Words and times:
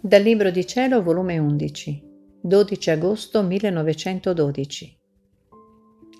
Dal 0.00 0.22
Libro 0.22 0.52
di 0.52 0.64
Cielo, 0.64 1.02
volume 1.02 1.38
11, 1.38 2.02
12 2.40 2.90
agosto 2.90 3.42
1912. 3.42 4.96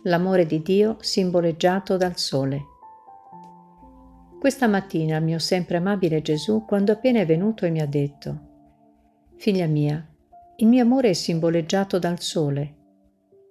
L'amore 0.03 0.47
di 0.47 0.61
Dio 0.63 0.97
simboleggiato 0.99 1.97
dal 1.97 2.19
sole. 2.19 2.61
Questa 4.41 4.67
mattina 4.67 5.19
il 5.19 5.23
mio 5.23 5.39
sempre 5.39 5.77
amabile 5.77 6.23
Gesù, 6.23 6.65
quando 6.65 6.91
appena 6.91 7.21
è 7.21 7.25
venuto 7.25 7.71
mi 7.71 7.81
ha 7.81 7.87
detto, 7.87 8.41
Figlia 9.37 9.67
mia, 9.67 10.05
il 10.57 10.67
mio 10.67 10.83
amore 10.83 11.11
è 11.11 11.13
simboleggiato 11.13 12.01
dal 12.01 12.19
sole. 12.19 12.75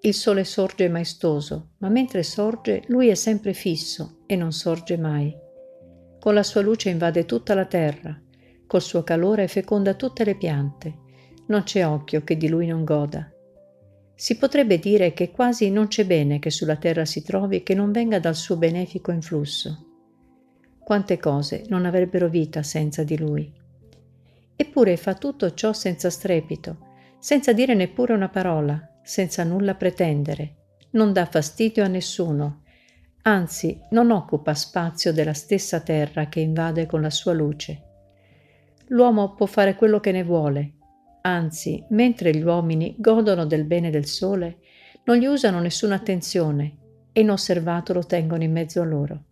Il 0.02 0.14
sole 0.14 0.44
sorge 0.44 0.90
maestoso, 0.90 1.70
ma 1.78 1.88
mentre 1.88 2.24
sorge 2.24 2.84
lui 2.88 3.08
è 3.08 3.16
sempre 3.16 3.54
fisso 3.54 4.24
e 4.26 4.36
non 4.36 4.52
sorge 4.52 4.98
mai. 4.98 5.34
Con 6.20 6.34
la 6.34 6.44
sua 6.44 6.60
luce 6.60 6.90
invade 6.90 7.24
tutta 7.24 7.54
la 7.54 7.66
terra 7.66 8.22
Col 8.68 8.82
suo 8.82 9.02
calore 9.02 9.48
feconda 9.48 9.94
tutte 9.94 10.26
le 10.26 10.36
piante. 10.36 11.06
Non 11.48 11.64
c'è 11.64 11.88
occhio 11.88 12.26
che 12.26 12.36
di 12.36 12.50
lui 12.50 12.68
non 12.68 12.84
goda. 12.84 13.32
Si 14.14 14.38
potrebbe 14.38 14.78
dire 14.78 15.14
che 15.14 15.32
quasi 15.32 15.72
non 15.72 15.88
c'è 15.88 16.06
bene 16.06 16.40
che 16.40 16.50
sulla 16.50 16.76
terra 16.76 17.06
si 17.06 17.24
trovi 17.24 17.64
che 17.64 17.74
non 17.74 17.94
venga 17.94 18.20
dal 18.20 18.36
suo 18.36 18.58
benefico 18.58 19.12
influsso. 19.12 19.86
Quante 20.80 21.18
cose 21.18 21.64
non 21.70 21.86
avrebbero 21.86 22.28
vita 22.28 22.62
senza 22.62 23.04
di 23.04 23.18
lui. 23.18 23.50
Eppure 24.54 24.98
fa 24.98 25.14
tutto 25.14 25.54
ciò 25.54 25.72
senza 25.72 26.10
strepito, 26.10 26.88
senza 27.20 27.54
dire 27.54 27.74
neppure 27.74 28.14
una 28.14 28.28
parola, 28.28 29.00
senza 29.02 29.46
nulla 29.46 29.76
pretendere. 29.76 30.56
Non 30.92 31.14
dà 31.14 31.26
fastidio 31.26 31.86
a 31.86 31.88
nessuno, 31.88 32.64
anzi 33.22 33.80
non 33.92 34.12
occupa 34.12 34.54
spazio 34.54 35.14
della 35.14 35.34
stessa 35.34 35.80
terra 35.80 36.28
che 36.28 36.42
invade 36.42 36.86
con 36.86 37.00
la 37.00 37.10
sua 37.10 37.32
luce 37.32 37.87
l'uomo 38.90 39.34
può 39.34 39.46
fare 39.46 39.76
quello 39.76 40.00
che 40.00 40.12
ne 40.12 40.24
vuole. 40.24 40.74
Anzi, 41.22 41.84
mentre 41.90 42.36
gli 42.36 42.44
uomini 42.44 42.96
godono 42.98 43.46
del 43.46 43.66
bene 43.66 43.90
del 43.90 44.06
sole, 44.06 44.60
non 45.06 45.18
gli 45.18 45.26
usano 45.26 45.60
nessuna 45.60 45.96
attenzione 45.96 46.78
e 47.12 47.22
inosservato 47.22 47.94
lo 47.94 48.06
tengono 48.06 48.44
in 48.44 48.52
mezzo 48.52 48.82
a 48.82 48.86
loro. 48.86 49.24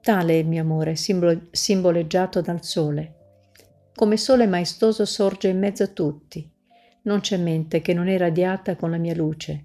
Tale 0.00 0.34
è 0.34 0.36
il 0.36 0.46
mio 0.46 0.62
amore, 0.62 0.96
simbolo, 0.96 1.48
simboleggiato 1.50 2.40
dal 2.40 2.64
sole. 2.64 3.14
Come 3.94 4.16
sole 4.16 4.46
maestoso 4.46 5.04
sorge 5.04 5.48
in 5.48 5.58
mezzo 5.58 5.82
a 5.82 5.88
tutti. 5.88 6.48
Non 7.02 7.20
c'è 7.20 7.36
mente 7.36 7.80
che 7.80 7.94
non 7.94 8.08
è 8.08 8.16
radiata 8.18 8.76
con 8.76 8.90
la 8.90 8.98
mia 8.98 9.14
luce. 9.14 9.64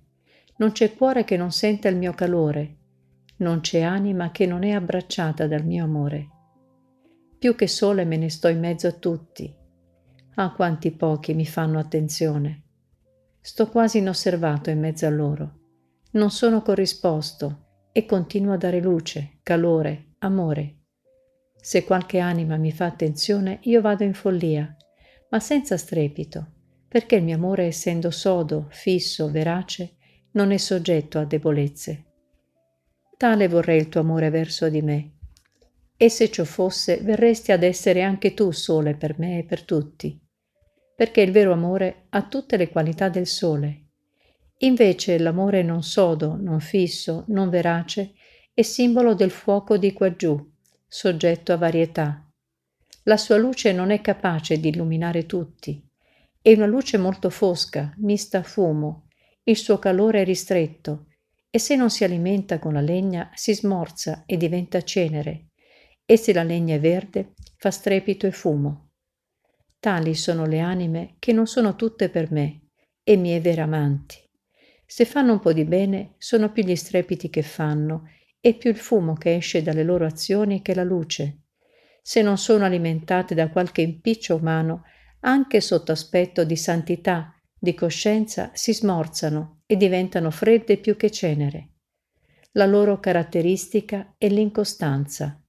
Non 0.58 0.72
c'è 0.72 0.94
cuore 0.94 1.24
che 1.24 1.38
non 1.38 1.52
senta 1.52 1.90
il 1.90 1.98
mio 1.98 2.14
calore. 2.14 2.76
Non 3.38 3.62
c'è 3.62 3.82
anima 3.82 4.32
che 4.32 4.46
non 4.46 4.64
è 4.64 4.72
abbracciata 4.72 5.48
dal 5.48 5.66
mio 5.66 5.84
amore 5.84 6.31
più 7.42 7.56
che 7.56 7.66
sole 7.66 8.06
me 8.06 8.18
ne 8.18 8.30
sto 8.30 8.50
in 8.50 8.60
mezzo 8.60 8.86
a 8.86 8.92
tutti. 8.92 9.52
Ah, 10.36 10.54
quanti 10.54 10.92
pochi 10.92 11.34
mi 11.34 11.48
fanno 11.48 11.80
attenzione. 11.80 12.66
Sto 13.42 13.68
quasi 13.68 13.98
inosservato 13.98 14.70
in 14.70 14.80
mezzo 14.80 15.08
a 15.08 15.10
loro. 15.10 15.54
Non 16.12 16.30
sono 16.30 16.62
corrisposto 16.62 17.88
e 17.92 18.06
continuo 18.06 18.54
a 18.54 18.58
dare 18.58 18.80
luce, 18.80 19.40
calore, 19.42 20.18
amore. 20.20 20.82
Se 21.60 21.84
qualche 21.84 22.20
anima 22.20 22.58
mi 22.58 22.72
fa 22.72 22.86
attenzione, 22.86 23.58
io 23.64 23.82
vado 23.82 24.04
in 24.04 24.14
follia, 24.14 24.78
ma 25.32 25.40
senza 25.40 25.78
strepito, 25.78 26.46
perché 26.88 27.16
il 27.16 27.24
mio 27.24 27.38
amore, 27.38 27.66
essendo 27.66 28.12
sodo, 28.12 28.68
fisso, 28.70 29.32
verace, 29.32 29.96
non 30.34 30.52
è 30.52 30.58
soggetto 30.58 31.18
a 31.18 31.26
debolezze. 31.26 32.06
Tale 33.18 33.48
vorrei 33.48 33.80
il 33.80 33.90
tuo 33.90 34.02
amore 34.02 34.30
verso 34.30 34.70
di 34.70 34.84
me, 34.84 35.14
e 36.02 36.10
se 36.10 36.32
ciò 36.32 36.46
fosse, 36.46 36.98
verresti 36.98 37.52
ad 37.52 37.62
essere 37.62 38.02
anche 38.02 38.34
tu 38.34 38.50
sole 38.50 38.96
per 38.96 39.20
me 39.20 39.38
e 39.38 39.44
per 39.44 39.64
tutti, 39.64 40.20
perché 40.96 41.22
il 41.22 41.30
vero 41.30 41.54
amore 41.54 42.08
ha 42.10 42.24
tutte 42.24 42.58
le 42.58 42.70
qualità 42.70 43.08
del 43.08 43.28
sole. 43.28 43.90
Invece 44.62 45.20
l'amore 45.20 45.62
non 45.62 45.84
sodo, 45.84 46.36
non 46.42 46.60
fisso, 46.60 47.26
non 47.28 47.50
verace, 47.50 48.14
è 48.52 48.64
simbolo 48.64 49.14
del 49.14 49.30
fuoco 49.30 49.78
di 49.78 49.94
quaggiù, 49.94 50.44
soggetto 50.88 51.54
a 51.54 51.58
varietà. 51.58 52.28
La 53.04 53.18
sua 53.18 53.38
luce 53.38 53.72
non 53.72 53.92
è 53.92 54.02
capace 54.02 54.60
di 54.60 54.70
illuminare 54.70 55.28
tutti. 55.28 55.88
È 56.42 56.52
una 56.52 56.66
luce 56.66 56.98
molto 56.98 57.30
fosca, 57.30 57.94
mista 57.98 58.40
a 58.40 58.44
fumo. 58.44 59.06
Il 59.44 59.56
suo 59.56 59.78
calore 59.78 60.22
è 60.22 60.26
ristretto 60.26 61.06
e 61.52 61.60
se 61.60 61.76
non 61.76 61.92
si 61.92 62.04
alimenta 62.04 62.58
con 62.58 62.74
la 62.74 62.82
legna 62.82 63.30
si 63.36 63.54
smorza 63.54 64.24
e 64.26 64.36
diventa 64.36 64.82
cenere 64.82 65.50
e 66.12 66.18
se 66.18 66.34
la 66.34 66.44
legna 66.44 66.76
è 66.76 66.80
verde 66.82 67.36
fa 67.56 67.72
strepito 67.72 68.28
e 68.28 68.32
fumo. 68.32 68.90
Tali 69.80 70.14
sono 70.14 70.46
le 70.46 70.60
anime 70.60 71.16
che 71.20 71.32
non 71.32 71.48
sono 71.48 71.78
tutte 71.78 72.10
per 72.10 72.34
me 72.34 72.64
e 73.02 73.16
miei 73.16 73.40
veri 73.40 73.62
amanti. 73.62 74.18
Se 74.86 75.06
fanno 75.06 75.32
un 75.32 75.40
po' 75.40 75.54
di 75.54 75.64
bene, 75.64 76.16
sono 76.18 76.52
più 76.52 76.64
gli 76.64 76.76
strepiti 76.76 77.30
che 77.30 77.44
fanno 77.44 78.10
e 78.42 78.56
più 78.56 78.70
il 78.72 78.76
fumo 78.76 79.14
che 79.14 79.36
esce 79.36 79.62
dalle 79.62 79.84
loro 79.84 80.06
azioni 80.06 80.62
che 80.62 80.76
la 80.76 80.84
luce. 80.84 81.44
Se 82.02 82.22
non 82.22 82.38
sono 82.38 82.66
alimentate 82.66 83.34
da 83.34 83.50
qualche 83.50 83.80
impiccio 83.80 84.36
umano, 84.36 84.84
anche 85.22 85.62
sotto 85.62 85.94
aspetto 85.94 86.44
di 86.44 86.58
santità, 86.58 87.34
di 87.58 87.74
coscienza, 87.74 88.52
si 88.54 88.74
smorzano 88.74 89.62
e 89.66 89.78
diventano 89.78 90.30
fredde 90.30 90.76
più 90.76 90.98
che 90.98 91.10
cenere. 91.10 91.70
La 92.52 92.66
loro 92.66 93.00
caratteristica 93.00 94.16
è 94.18 94.28
l'incostanza 94.28 95.41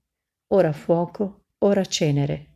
ora 0.55 0.73
fuoco, 0.73 1.45
ora 1.65 1.83
cenere. 1.85 2.52